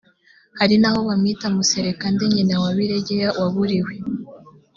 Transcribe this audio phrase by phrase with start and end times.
[0.59, 3.93] hari n aho bamwita muserekande nyina wa biregeya waburiwe